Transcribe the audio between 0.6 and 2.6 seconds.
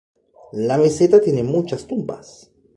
meseta tiene muchas tumbas.